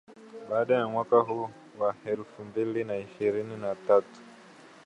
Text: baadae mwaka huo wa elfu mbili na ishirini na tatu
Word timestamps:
baadae 0.49 0.85
mwaka 0.85 1.19
huo 1.19 1.49
wa 1.79 1.95
elfu 2.05 2.45
mbili 2.45 2.83
na 2.83 2.97
ishirini 2.97 3.57
na 3.57 3.75
tatu 3.87 4.21